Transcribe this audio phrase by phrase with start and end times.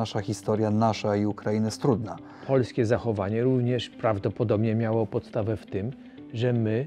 [0.00, 2.16] nasza historia, nasza i Ukrainy jest trudna.
[2.46, 5.90] Polskie zachowanie również prawdopodobnie miało podstawę w tym,
[6.34, 6.86] że my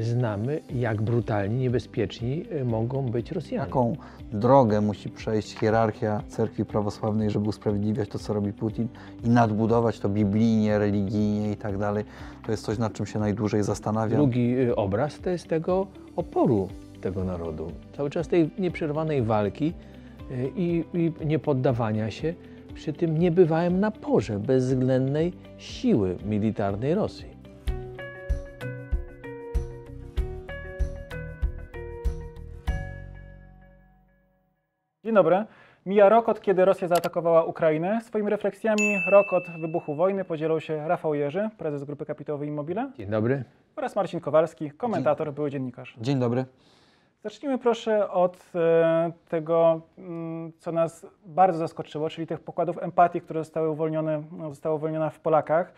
[0.00, 3.64] znamy, jak brutalni, niebezpieczni mogą być Rosjanie.
[3.64, 3.96] Jaką
[4.32, 8.88] drogę musi przejść hierarchia cerkwi prawosławnej, żeby usprawiedliwiać to, co robi Putin
[9.24, 12.04] i nadbudować to biblijnie, religijnie i tak dalej.
[12.46, 14.16] To jest coś, nad czym się najdłużej zastanawiam.
[14.16, 16.68] Drugi y, obraz to jest tego oporu
[17.00, 17.72] tego narodu.
[17.96, 19.72] Cały czas tej nieprzerwanej walki
[20.56, 22.34] i, i niepoddawania się
[22.74, 27.32] przy tym niebywałym naporze bezwzględnej siły militarnej Rosji.
[35.04, 35.44] Dzień dobry.
[35.86, 38.00] Mija rok od kiedy Rosja zaatakowała Ukrainę.
[38.00, 43.10] Swoimi refleksjami rok od wybuchu wojny podzielą się Rafał Jerzy, prezes Grupy Kapitałowej Immobile Dzień
[43.10, 43.44] dobry.
[43.76, 45.94] oraz Marcin Kowalski, komentator, były dziennikarz.
[46.00, 46.44] Dzień dobry.
[47.22, 53.40] Zacznijmy proszę od e, tego, mm, co nas bardzo zaskoczyło, czyli tych pokładów empatii, które
[53.40, 55.72] zostały uwolnione, została uwolniona w Polakach.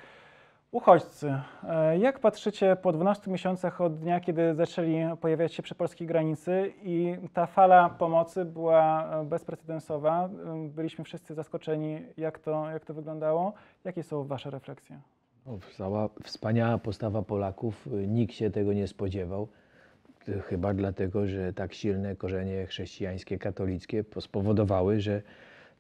[0.73, 1.41] Uchodźcy.
[1.69, 6.73] E, Jak patrzycie po 12 miesiącach od dnia, kiedy zaczęli pojawiać się przy polskiej granicy
[6.83, 10.29] i ta fala pomocy była e, bezprecedensowa?
[10.69, 13.53] Byliśmy wszyscy zaskoczeni, jak to, jak to wyglądało.
[13.85, 15.01] Jakie są Wasze refleksje?
[15.47, 15.59] No,
[16.23, 17.89] wspaniała postawa Polaków.
[18.09, 19.49] Nikt się tego nie spodziewał.
[20.49, 25.23] Chyba dlatego, że tak silne korzenie chrześcijańskie, katolickie po- spowodowały, że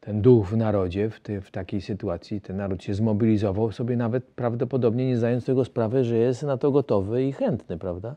[0.00, 4.24] ten duch w narodzie, w, tej- w takiej sytuacji, ten naród się zmobilizował, sobie nawet
[4.24, 8.16] prawdopodobnie nie zdając tego sprawy, że jest na to gotowy i chętny, prawda?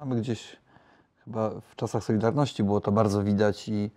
[0.00, 0.56] Mamy gdzieś,
[1.24, 3.90] chyba w czasach Solidarności było to bardzo widać i,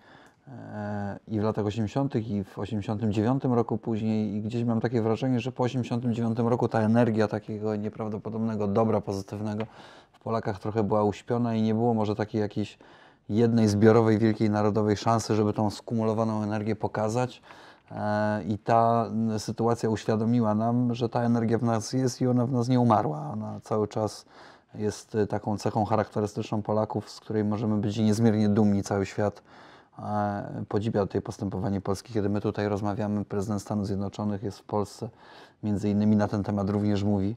[1.27, 2.15] i w latach 80.
[2.15, 6.81] i w 89 roku później i gdzieś mam takie wrażenie, że po 89 roku ta
[6.81, 9.65] energia takiego nieprawdopodobnego dobra pozytywnego
[10.11, 12.77] w Polakach trochę była uśpiona i nie było może takiej jakiejś
[13.29, 17.41] jednej zbiorowej, wielkiej narodowej szansy, żeby tą skumulowaną energię pokazać.
[17.91, 22.51] E, I ta sytuacja uświadomiła nam, że ta energia w nas jest i ona w
[22.51, 23.29] nas nie umarła.
[23.33, 24.25] Ona cały czas
[24.75, 28.83] jest y, taką cechą charakterystyczną Polaków, z której możemy być niezmiernie dumni.
[28.83, 29.43] Cały świat
[29.99, 32.13] e, podziwia tutaj postępowanie Polski.
[32.13, 35.09] Kiedy my tutaj rozmawiamy, prezydent Stanów Zjednoczonych jest w Polsce,
[35.63, 37.35] między innymi na ten temat również mówi.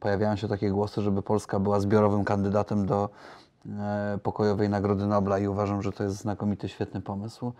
[0.00, 3.08] Pojawiają się takie głosy, żeby Polska była zbiorowym kandydatem do
[3.78, 7.52] e, pokojowej Nagrody Nobla i uważam, że to jest znakomity, świetny pomysł.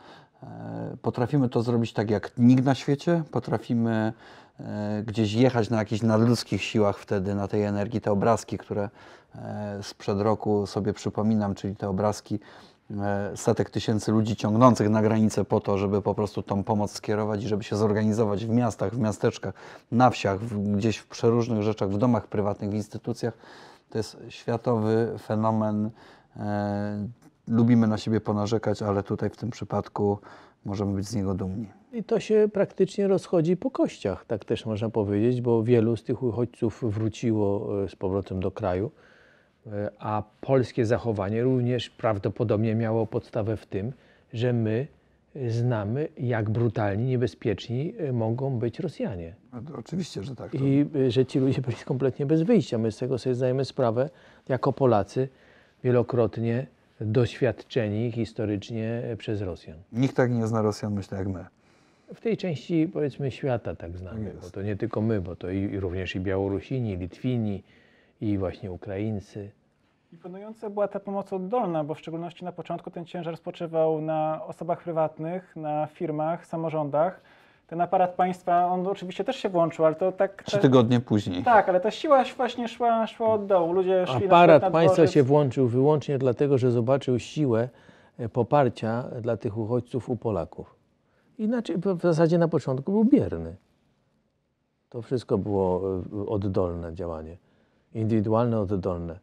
[0.43, 4.13] E, Potrafimy to zrobić tak jak nikt na świecie, potrafimy
[4.61, 8.91] e, gdzieś jechać na jakichś nadludzkich siłach wtedy, na tej energii, te obrazki, które
[9.83, 12.41] sprzed roku sobie przypominam, czyli te obrazki
[13.35, 17.49] setek tysięcy ludzi ciągnących na granicę po to, żeby po prostu tą pomoc skierować i
[17.49, 19.55] żeby się zorganizować w miastach, w miasteczkach,
[19.93, 23.35] na wsiach, w, gdzieś w przeróżnych rzeczach, w domach prywatnych, w instytucjach.
[23.91, 25.91] To jest światowy fenomen.
[26.37, 27.09] E,
[27.49, 30.19] lubimy na siebie ponarzekać, ale tutaj w tym przypadku
[30.65, 31.67] możemy być z niego dumni.
[31.93, 36.23] I to się praktycznie rozchodzi po kościach, tak też można powiedzieć, bo wielu z tych
[36.23, 39.10] uchodźców wróciło e, z powrotem do kraju, e,
[39.99, 43.93] a polskie zachowanie również prawdopodobnie miało podstawę w tym,
[44.33, 44.87] że my
[45.37, 49.35] e, znamy, jak brutalni, niebezpieczni e, mogą być Rosjanie.
[49.53, 50.53] No oczywiście, że tak.
[50.53, 50.59] To...
[50.59, 52.79] I e, że ci ludzie byli kompletnie bez wyjścia.
[52.79, 54.11] My z tego sobie zdajemy sprawę,
[54.49, 55.29] jako Polacy,
[55.85, 56.67] wielokrotnie
[57.01, 59.79] doświadczeni historycznie e, przez Rosjan.
[59.93, 61.45] Nikt tak nie zna Rosjan, myślę, jak my.
[62.15, 64.41] W tej części powiedzmy świata tak znamy, Jest.
[64.41, 67.63] bo to nie tylko my, bo to i, i również i Białorusini, i Litwini,
[68.21, 69.51] i właśnie Ukraińcy.
[70.13, 74.83] Imponująca była ta pomoc oddolna, bo w szczególności na początku ten ciężar spoczywał na osobach
[74.83, 77.21] prywatnych, na firmach, samorządach.
[77.67, 80.43] Ten aparat państwa, on oczywiście też się włączył, ale to tak...
[80.43, 81.45] Trzy ta- tygodnie później.
[81.45, 83.73] Tak, ale ta siła właśnie szła, szła od dołu.
[83.73, 87.69] Ludzie szli Aparat na państwa się włączył wyłącznie dlatego, że zobaczył siłę
[88.19, 90.77] e, poparcia dla tych uchodźców u Polaków.
[91.39, 93.57] Inaczej w w zasadzie na początku był bierny.
[94.89, 95.83] To wszystko było
[96.23, 97.37] e, oddolne działanie,
[97.95, 99.19] indywidualne, oddolne.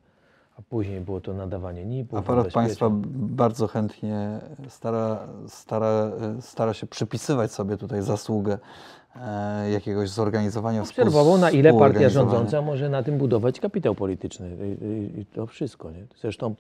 [0.60, 2.20] A później było to nadawanie NIP-ów.
[2.20, 6.12] Aparat państwa bardzo chętnie stara, stara,
[6.42, 8.58] stara się przypisywać sobie tutaj zasługę
[9.16, 14.50] e, jakiegoś zorganizowania, Obserwował, na ile partia rządząca może na tym budować kapitał polityczny.
[14.50, 15.92] I, i, i to wszystko.
[15.92, 16.06] Nie?
[16.22, 16.56] Zresztą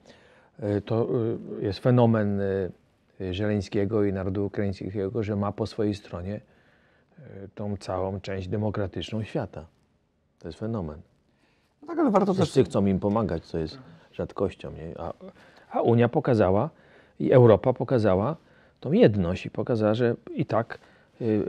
[0.59, 1.07] e, to
[1.59, 6.41] e, jest fenomen e, Żeleńskiego i narodu ukraińskiego, że ma po swojej stronie
[7.19, 9.65] e, tą całą część demokratyczną świata.
[10.39, 11.01] To jest fenomen.
[11.81, 13.79] No tak, ale warto też Wszyscy chcą im pomagać, co jest
[14.13, 14.71] rzadkością.
[14.71, 15.01] Nie?
[15.01, 15.13] A,
[15.71, 16.69] a Unia pokazała
[17.19, 18.35] i Europa pokazała
[18.79, 20.79] tą jedność i pokazała, że i tak
[21.21, 21.43] y, y,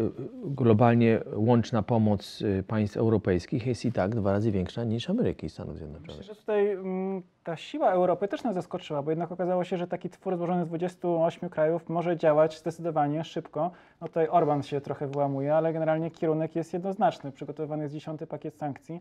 [0.44, 5.50] globalnie łączna pomoc y, państw europejskich jest i tak dwa razy większa niż Ameryki i
[5.50, 6.19] Stanów Zjednoczonych.
[6.19, 9.86] Myślę, że tutaj mm, ta siła Europy też nas zaskoczyła, bo jednak okazało się, że
[9.86, 13.70] taki twór złożony z 28 krajów może działać zdecydowanie szybko.
[14.00, 17.32] No tutaj Orban się trochę wyłamuje, ale generalnie kierunek jest jednoznaczny.
[17.32, 19.00] Przygotowywany jest dziesiąty pakiet sankcji.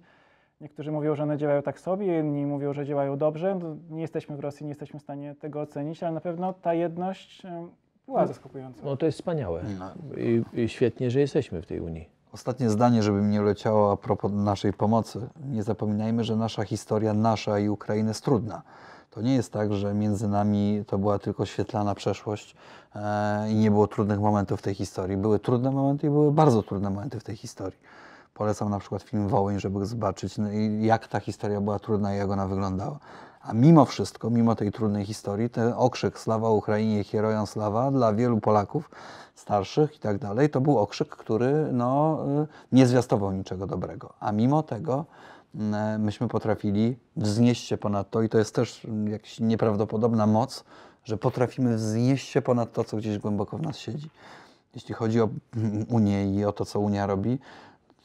[0.61, 3.55] Niektórzy mówią, że one działają tak sobie, inni mówią, że działają dobrze.
[3.55, 6.73] No, nie jesteśmy w Rosji, nie jesteśmy w stanie tego ocenić, ale na pewno ta
[6.73, 7.43] jedność
[8.05, 8.81] była zaskakująca.
[8.85, 9.91] No to jest wspaniałe No.
[10.17, 12.09] I, i świetnie, że jesteśmy w tej Unii.
[12.31, 15.29] Ostatnie zdanie, żeby mi nie leciało a propos naszej pomocy.
[15.45, 18.61] Nie zapominajmy, że nasza historia, nasza i Ukrainy jest trudna.
[19.09, 22.55] To nie jest tak, że między nami to była tylko świetlana przeszłość
[22.95, 25.17] e, i nie było trudnych momentów w tej historii.
[25.17, 27.79] Były trudne momenty i były bardzo trudne momenty w tej historii.
[28.37, 30.47] Polecam na przykład film Wołyń, żeby zobaczyć, no,
[30.79, 32.99] jak ta historia była trudna i jak ona wyglądała.
[33.41, 38.39] A mimo wszystko, mimo tej trudnej historii, ten okrzyk Slawa Ukrainie, Herojom Slawa dla wielu
[38.39, 38.89] Polaków
[39.35, 44.13] starszych i tak dalej, to był okrzyk, który no, y, nie zwiastował niczego dobrego.
[44.19, 45.05] A mimo tego
[45.55, 50.63] mm, myśmy potrafili wznieść się ponad to i to jest też jakaś nieprawdopodobna moc,
[51.03, 54.09] że potrafimy wznieść się ponad to, co gdzieś głęboko w nas siedzi.
[54.75, 57.39] Jeśli chodzi o mm, Unię i o to, co Unia robi,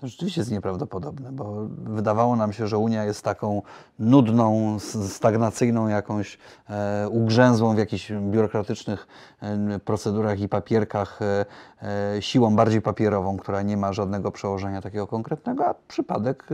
[0.02, 3.62] to rzeczywiście jest nieprawdopodobne, bo wydawało nam się, że Unia jest taką
[3.98, 4.78] nudną,
[5.08, 6.38] stagnacyjną, jakąś
[6.70, 9.06] e, ugrzęzłą w jakichś biurokratycznych
[9.40, 11.44] e, procedurach i papierkach, e,
[12.16, 16.44] e, siłą bardziej papierową, która nie ma żadnego przełożenia takiego konkretnego, a przypadek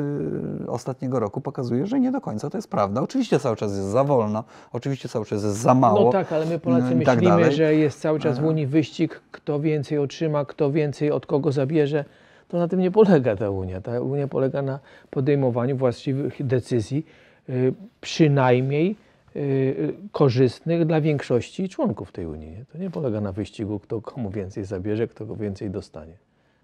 [0.67, 3.03] e, ostatniego roku pokazuje, że nie do końca to jest prawda.
[3.03, 6.05] Oczywiście cały czas jest za wolno, oczywiście cały czas jest za mało.
[6.05, 7.53] No tak, ale my Polacy no tak myślimy, dalej.
[7.53, 12.05] że jest cały czas w Unii wyścig, kto więcej otrzyma, kto więcej od kogo zabierze.
[12.49, 13.81] To na tym nie polega ta Unia.
[13.81, 14.79] Ta Unia polega na
[15.11, 17.07] podejmowaniu właściwych decyzji,
[17.49, 18.97] y, przynajmniej
[19.37, 22.65] y, y, korzystnych dla większości członków tej Unii.
[22.73, 26.13] To nie polega na wyścigu, kto komu więcej zabierze, kto więcej dostanie.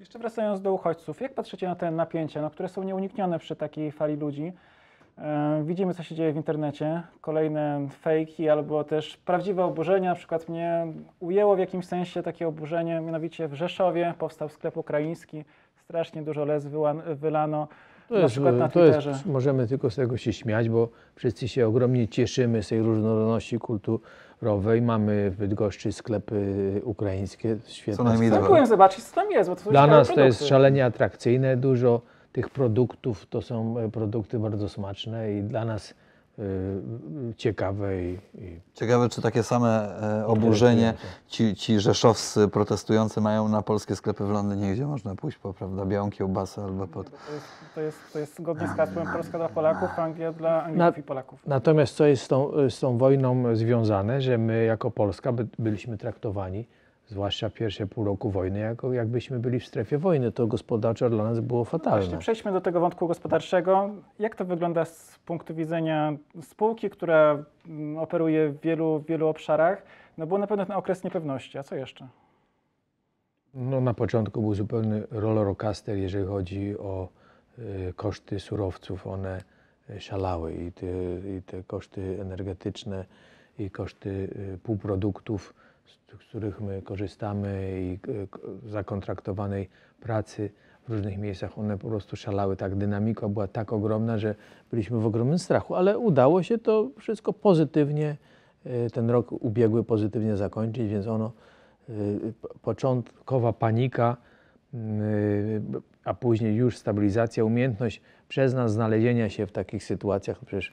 [0.01, 3.93] Jeszcze wracając do uchodźców, jak patrzycie na te napięcia, no, które są nieuniknione przy takiej
[3.93, 4.53] fali ludzi?
[5.19, 10.11] E, widzimy, co się dzieje w internecie, kolejne fejki albo też prawdziwe oburzenia.
[10.11, 10.87] Na przykład mnie
[11.21, 15.45] ujęło w jakimś sensie takie oburzenie, mianowicie w Rzeszowie powstał sklep ukraiński,
[15.77, 16.67] strasznie dużo les
[17.15, 17.69] wylano,
[18.09, 19.11] To na jest, przykład na Twitterze.
[19.11, 23.59] jest, możemy tylko z tego się śmiać, bo wszyscy się ogromnie cieszymy z tej różnorodności
[23.59, 24.83] kulturowej.
[24.83, 28.67] Mamy w Bydgoszczy sklepy ukraińskie, świetne Co najmniej sklepy.
[28.67, 30.45] zobaczyć, co tam jest, bo to są Dla nas to jest produkty.
[30.49, 31.57] szalenie atrakcyjne.
[31.57, 32.01] Dużo
[32.35, 35.95] tych produktów to są e, produkty bardzo smaczne i dla nas
[36.39, 36.43] e,
[37.37, 40.95] ciekawe i, i Ciekawe, czy takie same e, oburzenie
[41.27, 45.87] ci, ci rzeszowscy protestujący mają na polskie sklepy w Londynie, gdzie można pójść po prawda,
[45.87, 47.11] białą kiełbasę albo pod...
[47.11, 50.97] To jest, to, jest, to jest zgodnie z hasłem Polska dla Polaków, Anglia dla Anglików
[50.97, 51.47] Na- i Polaków.
[51.47, 55.99] Natomiast co jest z tą, z tą wojną związane, że my jako Polska by, byliśmy
[55.99, 56.67] traktowani,
[57.07, 60.33] zwłaszcza pierwsze pół roku wojny, jako jakbyśmy byli w strefie wojny.
[60.33, 62.19] To gospodarczo dla nas było Właśnie fatalne.
[62.19, 63.91] przejdźmy do tego wątku gospodarczego.
[64.19, 66.13] Jak to wygląda z punktu widzenia
[66.43, 69.83] spółki, która mm, operuje w wielu, wielu obszarach?
[70.19, 72.09] No był na pewno ten okres niepewności, a co jeszcze?
[73.55, 77.09] No, na początku był zupełny rollercoaster, jeżeli chodzi o
[77.59, 79.07] y, koszty surowców.
[79.07, 79.43] One
[79.99, 80.87] szalały i te,
[81.39, 83.05] i te koszty energetyczne,
[83.59, 84.11] i koszty
[84.55, 85.55] y, półproduktów,
[85.85, 88.11] z, których my korzystamy, i k-
[88.67, 89.69] zakontraktowanej
[90.01, 90.51] pracy
[90.89, 92.57] w różnych miejscach, one po prostu szalały.
[92.57, 94.35] Tak, dynamika była tak ogromna, że
[94.71, 98.17] byliśmy w ogromnym strachu, ale udało się to wszystko pozytywnie,
[98.67, 101.33] y, ten rok ubiegły pozytywnie zakończyć, więc ono
[102.41, 104.17] po- początkowa panika,
[106.05, 110.39] a później już stabilizacja, umiejętność przez nas znalezienia się w takich sytuacjach.
[110.45, 110.73] Przecież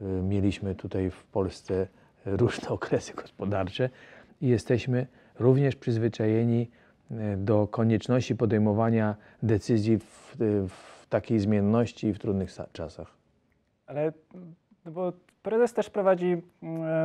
[0.00, 1.86] mieliśmy tutaj w Polsce
[2.26, 3.90] różne okresy gospodarcze
[4.40, 5.06] i jesteśmy
[5.38, 6.70] również przyzwyczajeni
[7.10, 10.36] y, do konieczności podejmowania decyzji w,
[10.68, 13.14] w takiej zmienności i w trudnych sa- czasach.
[13.86, 14.12] Ale
[14.84, 15.12] no bo
[15.42, 16.42] prezes też prowadzi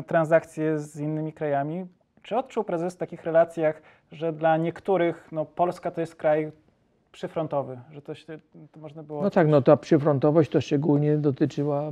[0.07, 1.85] transakcje z innymi krajami.
[2.21, 3.81] Czy odczuł prezes w takich relacjach,
[4.11, 6.51] że dla niektórych no, Polska to jest kraj
[7.11, 8.39] przyfrontowy, że to, się,
[8.71, 9.23] to można było...
[9.23, 11.89] No tak, no ta przyfrontowość to szczególnie dotyczyła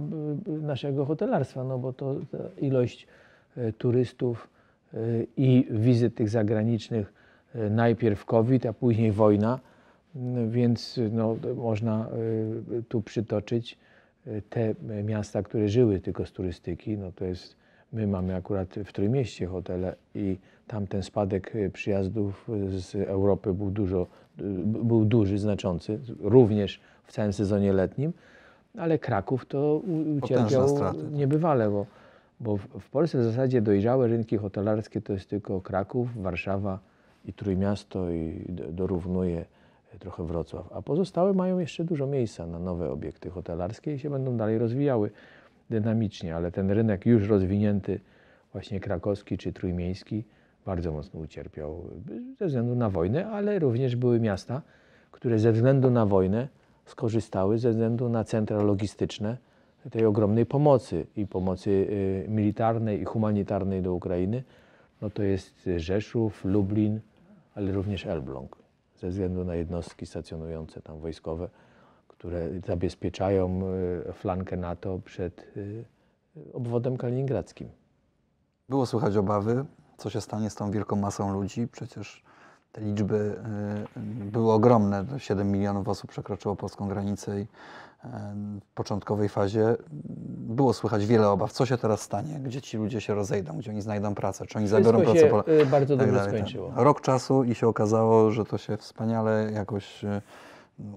[0.47, 2.15] y, y, naszego hotelarstwa, no bo to
[2.57, 3.07] ilość
[3.57, 4.49] y, turystów
[5.37, 7.13] i wizyt tych zagranicznych,
[7.55, 9.59] y, najpierw COVID, a później wojna,
[10.15, 12.09] y, więc no, można
[12.79, 13.77] y, tu przytoczyć
[14.27, 17.55] y, te miasta, które żyły tylko z turystyki, no to jest,
[17.93, 20.37] my mamy akurat w Trójmieście hotele i
[20.67, 24.07] tam ten spadek przyjazdów z Europy był dużo,
[24.65, 28.13] był duży, znaczący, również w całym sezonie letnim,
[28.77, 29.81] ale Kraków to
[30.21, 30.97] ucierpiał straty.
[31.11, 31.85] niebywale, bo,
[32.39, 36.79] bo w- Polsce w zasadzie dojrzałe rynki hotelarskie to jest tylko Kraków, Warszawa
[37.25, 39.45] i Trójmiasto i do- dorównuje
[39.99, 40.69] trochę Wrocław.
[40.73, 45.11] A pozostałe mają jeszcze dużo miejsca na nowe obiekty hotelarskie i się będą dalej rozwijały
[45.69, 47.99] dynamicznie, ale ten rynek już rozwinięty,
[48.51, 50.23] właśnie krakowski czy trójmiejski,
[50.65, 51.83] bardzo mocno ucierpiał
[52.39, 54.61] ze względu na wojnę, ale również były miasta,
[55.11, 56.47] które ze względu na wojnę
[56.85, 59.37] skorzystały ze względu na centra logistyczne
[59.91, 64.43] tej ogromnej pomocy i pomocy y, militarnej i humanitarnej do Ukrainy.
[65.01, 66.99] No to jest Rzeszów, Lublin,
[67.55, 68.57] ale również Elbląg,
[68.99, 71.49] ze względu na jednostki stacjonujące tam wojskowe,
[72.07, 73.61] które zabezpieczają
[74.09, 75.85] y, flankę NATO przed y,
[76.53, 77.69] obwodem kaliningradzkim.
[78.69, 79.65] Było słychać obawy,
[79.97, 81.67] co się stanie z tą wielką masą ludzi.
[81.67, 82.23] Przecież
[82.71, 83.35] te liczby
[83.97, 83.99] y,
[84.31, 85.05] były ogromne.
[85.17, 87.47] 7 milionów osób przekroczyło polską granicę i y,
[88.61, 89.75] w początkowej fazie
[90.47, 91.51] było słychać wiele obaw.
[91.51, 92.39] Co się teraz stanie?
[92.39, 93.57] Gdzie ci ludzie się rozejdą?
[93.57, 94.45] Gdzie oni znajdą pracę?
[94.45, 96.39] Czy oni zabiorą pracę się po y, bardzo tak dobrze dalej, tak.
[96.39, 96.71] skończyło.
[96.75, 100.21] Rok czasu i się okazało, że to się wspaniale jakoś y,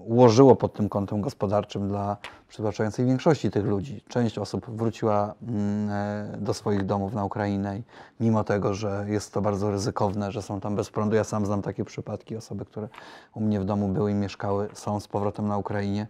[0.05, 4.03] ułożyło pod tym kątem gospodarczym dla przytłaczającej większości tych ludzi.
[4.07, 7.81] Część osób wróciła mm, e, do swoich domów na Ukrainę
[8.19, 11.15] mimo tego, że jest to bardzo ryzykowne, że są tam bez prądu.
[11.15, 12.87] Ja sam znam takie przypadki, osoby, które
[13.35, 16.07] u mnie w domu były i mieszkały, są z powrotem na Ukrainie.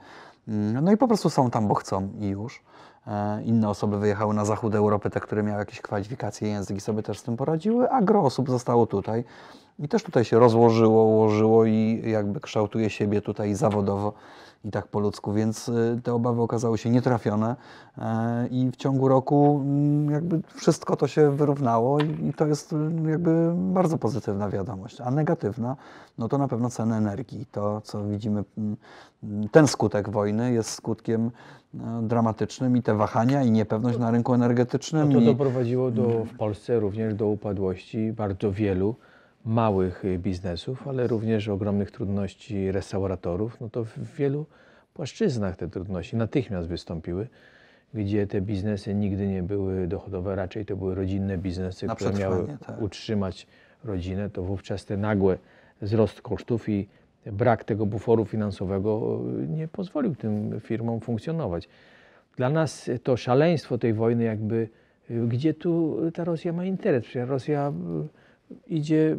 [0.48, 2.64] Mm, No i po prostu są tam, bo chcą i już.
[3.08, 7.20] E, Inne osoby wyjechały na zachód Europy, te, które miały jakieś kwalifikacje, języki sobie też
[7.20, 9.24] z tym poradziły, a gro osób zostało tutaj.
[9.80, 14.14] I też tutaj się rozłożyło, ułożyło i jakby kształtuje siebie tutaj zawodowo
[14.66, 17.56] i tak po ludzku, więc y, te obawy okazały się nietrafione
[17.98, 22.76] e, i w ciągu roku mm, jakby wszystko to się wyrównało i, to jest y,
[23.10, 25.76] jakby bardzo pozytywna wiadomość, a negatywna
[26.18, 27.46] no to na pewno ceny energii.
[27.52, 28.78] To, co widzimy, mm,
[29.52, 31.32] ten skutek wojny jest skutkiem
[31.74, 35.14] no, dramatycznym i te wahania i niepewność na rynku energetycznym.
[35.14, 38.96] No to doprowadziło do, w Polsce również do upadłości bardzo wielu
[39.46, 43.62] małych y, biznesów, ale również ogromnych trudności restauratorów.
[43.62, 44.46] No to w wielu
[44.94, 47.28] płaszczyznach te trudności natychmiast wystąpiły,
[47.94, 52.48] gdzie te biznesy nigdy nie były dochodowe, raczej to były rodzinne biznesy, Na które miały
[52.66, 52.82] tak.
[52.82, 53.48] utrzymać
[53.84, 55.38] rodzinę, to wówczas ten nagły
[55.82, 56.88] wzrost kosztów i
[57.26, 61.70] brak tego buforu finansowego y, nie pozwolił tym firmom funkcjonować.
[62.38, 64.70] Dla nas to szaleństwo tej wojny, jakby
[65.12, 67.04] y, gdzie tu ta Rosja ma interes?
[67.04, 67.74] Przecież Rosja
[68.68, 69.18] idzie y,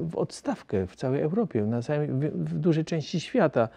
[0.00, 3.68] w odstawkę w całej Europie, na całej, w, dużej części świata.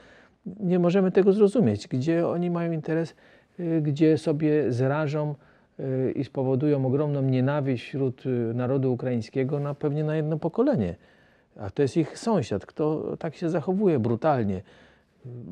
[0.46, 3.16] Nie możemy tego zrozumieć, gdzie oni mają interes,
[3.60, 5.36] y, gdzie sobie zrażą
[5.80, 10.96] y, i spowodują ogromną nienawiść wśród narodu ukraińskiego na pewnie na jedno pokolenie.
[11.60, 14.62] A to jest ich sąsiad, kto tak się zachowuje brutalnie,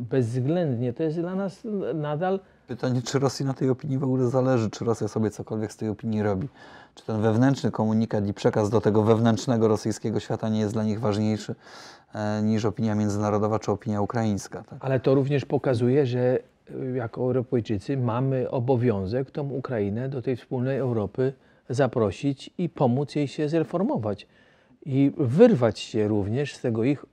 [0.09, 0.93] bezwzględnie.
[0.93, 4.85] To jest dla nas nadal Pytanie, czy Rosji na tej opinii w ogóle zależy, czy
[4.85, 6.47] Rosja sobie cokolwiek z tej opinii robi.
[6.95, 10.99] Czy ten wewnętrzny komunikat i przekaz do tego wewnętrznego rosyjskiego świata nie jest dla nich
[10.99, 11.55] ważniejszy
[12.13, 14.63] e, niż opinia międzynarodowa czy opinia ukraińska.
[14.63, 14.79] Tak?
[14.81, 16.39] Ale to również pokazuje, że
[16.71, 21.33] y, jako Europejczycy mamy obowiązek tą Ukrainę do tej wspólnej Europy
[21.69, 24.27] zaprosić i pomóc jej się zreformować.
[24.85, 27.05] I wyrwać się również z tego ich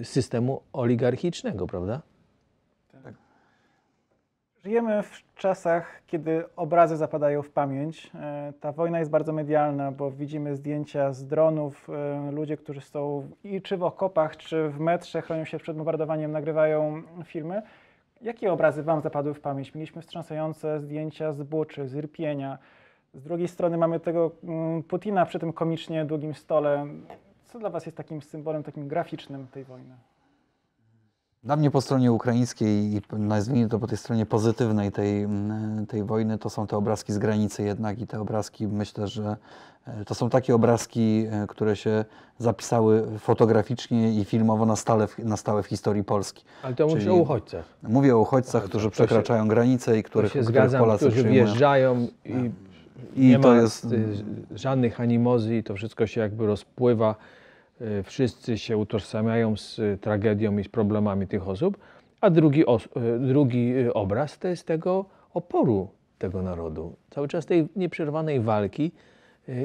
[0.00, 2.02] y, systemu oligarchicznego, prawda?
[4.66, 8.10] Żyjemy w czasach, kiedy obrazy zapadają w pamięć.
[8.14, 11.88] E, Ta wojna jest bardzo medialna, bo widzimy zdjęcia z dronów.
[11.90, 16.32] e, Ludzie, którzy są i czy w okopach, czy w metrze, chronią się przed bombardowaniem,
[16.32, 17.62] nagrywają filmy.
[18.22, 19.74] Jakie obrazy Wam zapadły w pamięć?
[19.74, 22.58] Mieliśmy wstrząsające zdjęcia z Buczy, z Irpienia.
[23.14, 26.86] Z drugiej strony mamy tego mm, Putina przy tym komicznie długim stole.
[27.44, 29.94] Co dla Was jest takim symbolem, takim graficznym tej wojny?
[31.44, 36.04] Dla mnie po stronie ukraińskiej i nazwijmy to po tej stronie pozytywnej tej, mm, tej
[36.04, 39.36] wojny, to są te obrazki z granicy jednak i te obrazki myślę, że
[39.86, 42.04] e, to są takie obrazki, e, które się
[42.38, 46.44] zapisały fotograficznie i filmowo na stale, na stałe w historii Polski.
[46.62, 47.64] Ale to mówisz Czyli- o uchodźcach.
[47.82, 50.80] Mówię o uchodźcach, Tak, którzy to się- przekraczają granice i To których, się których zgadzam,
[50.80, 51.44] Polacy którzy przyjmują.
[51.44, 52.50] wjeżdżają i,
[53.16, 53.86] I nie to ma jest-
[54.54, 57.14] żadnych animozji, to wszystko się jakby rozpływa.
[57.80, 61.78] Y, Wszyscy się utożsamiają z y, tragedią i z problemami tych osób.
[62.20, 65.04] A drugi, y, drugi obraz to jest tego
[65.34, 66.96] oporu tego narodu.
[67.10, 68.92] Cały czas tej nieprzerwanej walki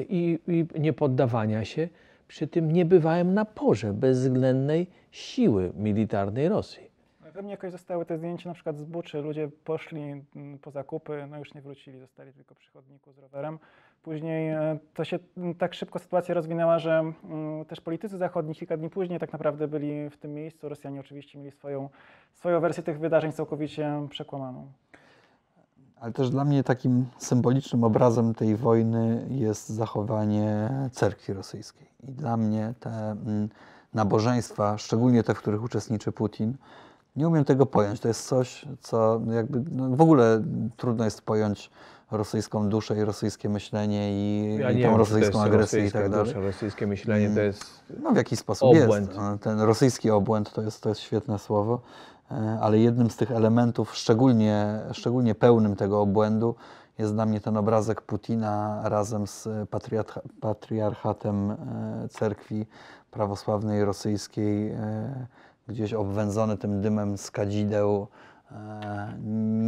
[0.08, 1.88] i, i niepoddawania się
[2.28, 6.92] przy tym niebywałym naporze bezwzględnej siły militarnej Rosji.
[7.34, 9.18] We mnie jakoś zostały te zdjęcia na przykład z Buczy.
[9.18, 10.00] Ludzie poszli
[10.36, 13.58] mm, po zakupy, no już nie wrócili, zostali tylko przy chodniku z rowerem.
[14.02, 15.18] Później e, to się
[15.58, 17.12] tak szybko sytuacja rozwinęła, że
[17.68, 20.68] też politycy zachodni kilka dni później tak naprawdę byli w tym miejscu.
[20.68, 21.88] Rosjanie oczywiście mieli swoją,
[22.34, 24.66] swoją wersję tych wydarzeń całkowicie przekłamaną.
[26.00, 31.86] Ale też dla mnie takim symbolicznym obrazem tej wojny jest zachowanie cerkwi rosyjskiej.
[32.08, 33.16] I dla mnie te,
[33.94, 36.56] nabożeństwa, szczególnie te, w których uczestniczy Putin,
[37.16, 38.00] nie umiem tego pojąć.
[38.00, 40.42] To jest coś, co jakby no w ogóle
[40.76, 41.70] trudno jest pojąć
[42.12, 46.08] rosyjską duszę i rosyjskie myślenie i, Ja i nie tą wiem, rosyjską agresję i tak
[46.10, 46.26] dalej.
[46.26, 47.64] dusza, Rosyjskie myślenie to jest
[48.02, 49.06] No w jakiś sposób Obłęd.
[49.08, 49.20] jest.
[49.20, 51.80] No, Ten rosyjski obłęd to jest, to jest świetne słowo,
[52.30, 56.54] e, ale jednym z tych elementów, szczególnie, szczególnie pełnym tego obłędu,
[56.98, 61.56] jest dla mnie ten obrazek Putina razem z patriarcha, patriarchatem e,
[62.10, 62.66] cerkwi
[63.10, 65.26] prawosławnej rosyjskiej, e,
[65.68, 68.06] gdzieś obwędzony tym dymem z kadzideł.
[68.54, 69.18] E,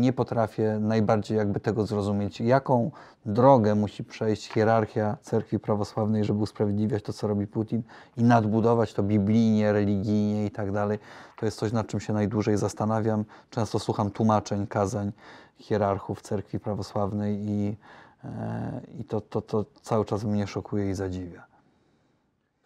[0.04, 2.90] Nie potrafię najbardziej jakby tego zrozumieć, jaką
[3.26, 7.82] drogę musi przejść hierarchia cerkwi prawosławnej, żeby usprawiedliwiać to, co robi Putin
[8.16, 10.98] i nadbudować to biblijnie, religijnie i tak dalej.
[11.38, 13.24] To jest coś, nad czym się najdłużej zastanawiam.
[13.50, 15.12] Często słucham tłumaczeń, kazań
[15.58, 17.76] hierarchów cerkwi prawosławnej i,
[18.24, 21.46] e, i to, to, to cały czas mnie szokuje i zadziwia.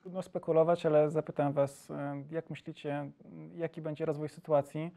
[0.00, 3.10] Trudno spekulować, ale zapytam Was, e, jak myślicie,
[3.56, 4.94] jaki będzie rozwój sytuacji?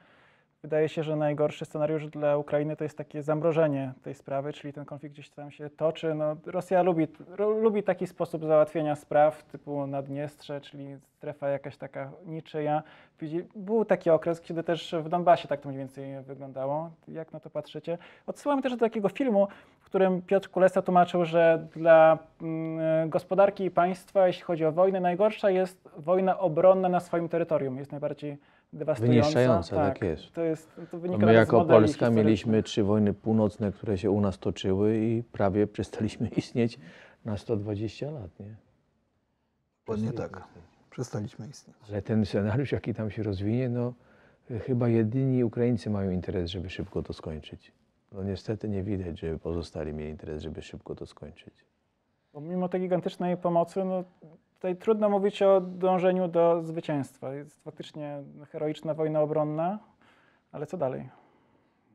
[0.64, 4.86] Wydaje się, że najgorszy scenariusz dla Ukrainy to jest takie zamrożenie tej sprawy, czyli ten
[4.86, 6.14] konflikt gdzieś tam się toczy.
[6.16, 12.84] No, Rosja lubi, lubi taki sposób załatwienia spraw typu Naddniestrze, czyli strefa jakaś taka niczyja.
[13.56, 16.92] Był taki okres, kiedy też w Donbasie tak to mniej więcej wyglądało.
[17.08, 17.98] Jak na to patrzycie?
[18.28, 19.48] Odsyłamy też do takiego filmu,
[19.80, 25.00] w którym Piotr Kulesa tłumaczył, że dla mm, gospodarki i państwa, jeśli chodzi o wojnę,
[25.00, 27.78] najgorsza jest wojna obronna na swoim terytorium.
[27.78, 28.38] Jest najbardziej
[28.74, 29.20] dewastująca.
[29.22, 30.32] Wyniszczająca, tak jest.
[30.34, 34.22] To jest to No wynika my jako Polska mieliśmy trzy wojny północne, które się u
[34.22, 36.80] nas toczyły i prawie przestaliśmy istnieć
[37.26, 38.56] na 120 lat, nie?
[39.80, 40.44] Dokładnie tak.
[40.90, 41.78] Przestaliśmy istnieć.
[41.90, 43.94] Ale ten scenariusz, jaki tam się rozwinie, no
[44.66, 47.72] chyba jedyni Ukraińcy mają interes, żeby szybko to skończyć.
[48.12, 51.66] No niestety nie widać, żeby pozostali mieli interes, żeby szybko to skończyć.
[52.34, 54.04] Bo mimo tej gigantycznej pomocy, no,
[54.62, 57.34] tutaj trudno mówić o dążeniu do zwycięstwa.
[57.34, 59.80] Jest faktycznie heroiczna wojna obronna,
[60.52, 61.10] ale co dalej?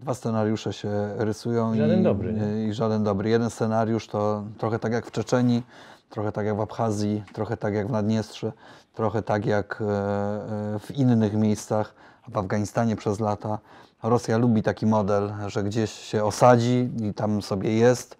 [0.00, 2.66] Dwa scenariusze się rysują Żaden i, dobry, nie?
[2.66, 3.30] i żaden dobry.
[3.30, 5.62] Jeden scenariusz to trochę tak jak w Czeczenii,
[6.11, 8.52] trochę tak jak w Abchazji, trochę tak jak w Naddniestrze,
[8.94, 11.94] trochę tak jak e, e, w innych miejscach,
[12.28, 13.58] w Afganistanie przez lata.
[14.02, 18.17] Rosja lubi taki model, że gdzieś się osadzi i tam sobie jest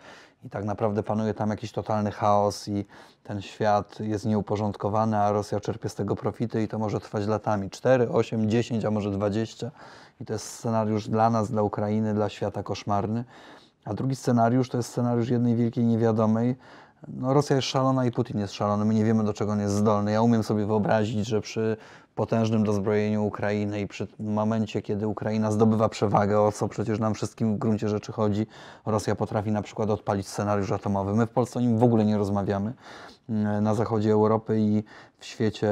[0.47, 2.85] i tak naprawdę panuje tam jakiś totalny chaos i
[3.25, 7.71] ten świat jest nieuporządkowany, a Rosja czerpie z tego profity i to może trwać latami
[7.71, 9.71] 4, 8, 10, a może 20.
[10.21, 13.25] I to jest scenariusz dla nas, dla Ukrainy, dla świata koszmarny.
[13.85, 16.57] A drugi scenariusz to jest scenariusz jednej wielkiej niewiadomej.
[17.09, 18.85] No, Rosja jest szalona i Putin jest szalony.
[18.85, 20.13] My nie wiemy, do czego on jest zdolny.
[20.13, 21.77] Ja umiem sobie wyobrazić, że przy
[22.17, 27.55] potężnym dozbrojeniu Ukrainy i przy momencie, kiedy Ukraina zdobywa przewagę, o co przecież nam wszystkim
[27.55, 28.47] w gruncie rzeczy chodzi,
[28.87, 31.15] Rosja potrafi na przykład odpalić scenariusz atomowy.
[31.15, 32.73] My w Polsce o nim w ogóle nie rozmawiamy.
[33.29, 34.85] Mm, Na zachodzie Europy i
[35.19, 35.69] w świecie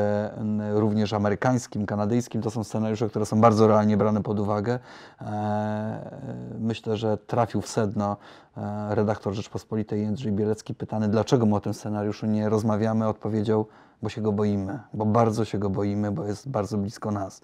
[0.73, 4.79] również amerykańskim, kanadyjskim to są scenariusze, które są bardzo realnie brane pod uwagę.
[5.21, 6.11] E,
[6.59, 8.17] Myślę, że trafił w sedno
[8.57, 13.67] e, redaktor Rzeczpospolitej Jędrzej Bielecki, pytany, dlaczego my o tym scenariuszu nie rozmawiamy, odpowiedział,
[14.05, 17.41] bo się go boimy, bo bardzo się go boimy, bo jest bardzo blisko nas.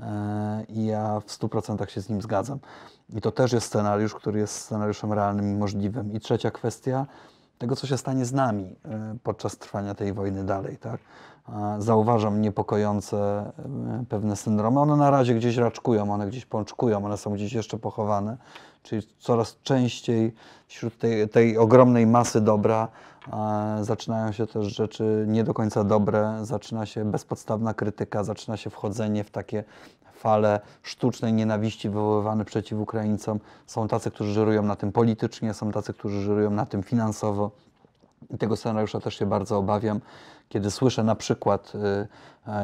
[0.00, 2.58] E, I ja w 100% się z nim zgadzam.
[3.16, 6.12] I to też jest scenariusz, który jest scenariuszem realnym i możliwym.
[6.12, 7.06] I trzecia kwestia,
[7.58, 10.76] tego, co się stanie z nami e, podczas trwania tej wojny dalej.
[10.76, 11.00] Tak?
[11.78, 14.80] Zauważam niepokojące e, pewne syndromy.
[14.80, 18.36] One na razie gdzieś raczkują, one gdzieś pączkują, one są gdzieś jeszcze pochowane.
[18.82, 20.34] Czyli coraz częściej
[20.66, 22.88] wśród tej, tej ogromnej masy dobra
[23.80, 29.24] zaczynają się też rzeczy nie do końca dobre, zaczyna się bezpodstawna krytyka, zaczyna się wchodzenie
[29.24, 29.64] w takie
[30.12, 33.40] fale sztucznej nienawiści wywoływane przeciw Ukraińcom.
[33.66, 37.50] Są tacy, którzy żerują na tym politycznie, są tacy, którzy żerują na tym finansowo.
[38.30, 40.00] I tego scenariusza też się bardzo obawiam,
[40.50, 41.78] kiedy słyszę na przykład, y,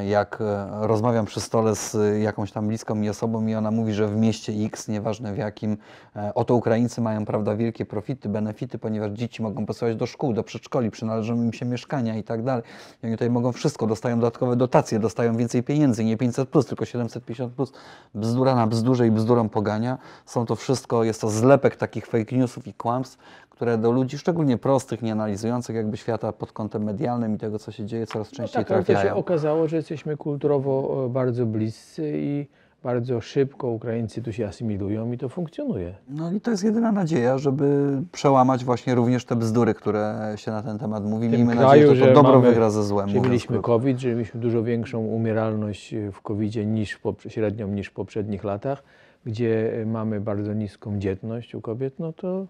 [0.01, 0.45] y, jak y,
[0.87, 4.53] rozmawiam przy stole z jakąś tam bliską mi osobą i ona mówi, że w mieście
[4.53, 5.77] X, nieważne w jakim,
[6.17, 10.43] e, oto Ukraińcy mają prawda, wielkie profity, benefity, ponieważ dzieci mogą posyłać do szkół, do
[10.43, 12.65] przedszkoli, przynależą im się mieszkania i tak dalej.
[13.03, 16.85] I oni tutaj mogą wszystko, dostają dodatkowe dotacje, dostają więcej pieniędzy, nie 500 plus, tylko
[16.85, 17.73] 750 plus.
[18.15, 19.99] Bzdura na bzdurze i bzdurą pogania.
[20.25, 23.19] Są to wszystko, jest to zlepek takich fake newsów i kłamstw,
[23.57, 27.73] które do ludzi, szczególnie prostych, nie analizujących jakby świata pod kątem medialnym i tego, co
[27.73, 29.15] się dzieje, coraz No częściej tak, ale to się trafiają.
[29.17, 32.47] okazało, że jesteśmy kulturowo e, bardzo bliscy i
[32.83, 35.95] bardzo szybko Ukraińcy tu się asymilują i to funkcjonuje.
[36.09, 40.63] No i to jest jedyna nadzieja, żeby przełamać właśnie również te bzdury, które się na
[40.63, 41.29] ten temat mówi.
[41.29, 43.09] Miejmy kraju, nadzieję, że to że dobro mamy- wygra ze złem.
[43.09, 43.59] Że mieliśmy.
[43.61, 48.83] COVID, że mieliśmy dużo większą umieralność e, w covid niż średnią niż w poprzednich latach,
[49.25, 52.47] gdzie e, mamy bardzo niską dzietność u kobiet, no to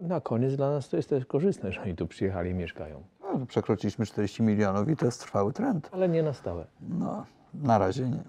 [0.00, 3.02] na koniec dla nas to jest też korzystne, że oni tu przyjechali i mieszkają.
[3.38, 5.90] No, przekroczyliśmy 40 milionów i to jest trwały trend.
[5.92, 6.64] Ale nie na stałe.
[6.80, 8.22] No, na razie nie.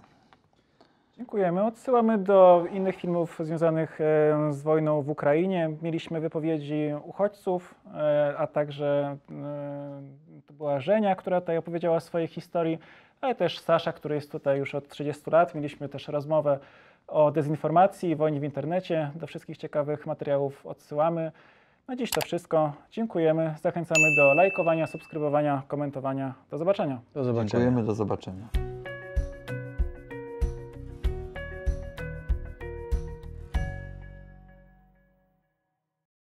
[1.17, 1.63] Dziękujemy.
[1.63, 5.69] Odsyłamy do innych filmów związanych e, z wojną w Ukrainie.
[5.81, 10.01] Mieliśmy wypowiedzi uchodźców, e, a także e,
[10.47, 12.79] to była Żenia, która tutaj opowiedziała o swojej historii,
[13.21, 15.55] ale też Sasza, który jest tutaj już od 30 lat.
[15.55, 16.59] Mieliśmy też rozmowę
[17.07, 19.11] o dezinformacji i wojnie w internecie.
[19.15, 21.31] Do wszystkich ciekawych materiałów odsyłamy.
[21.87, 22.73] Na dziś to wszystko.
[22.91, 23.55] Dziękujemy.
[23.61, 26.33] Zachęcamy do lajkowania, subskrybowania, komentowania.
[26.51, 27.01] Do zobaczenia.
[27.13, 27.49] Do zobaczenia.
[27.49, 28.47] Dziękujemy, do zobaczenia.